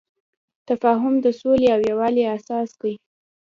تفاهم 0.69 1.13
د 1.23 1.27
سولې 1.39 1.67
او 1.75 1.79
یووالي 1.89 2.23
اساس 2.37 2.69
دی. 2.81 2.93